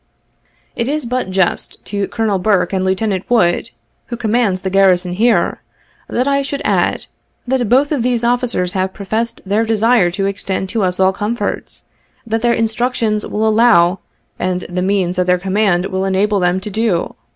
[0.75, 3.69] It is but just to Colonel Burke and Lieutenant Wood,
[4.07, 5.61] who commands the garrison here,
[6.09, 7.05] that I should add,
[7.45, 11.83] that both of those officers have professed their desire to extend to us all comforts,
[12.25, 13.99] that their instructions will allow,
[14.39, 17.13] and the means at their command will enable them to do.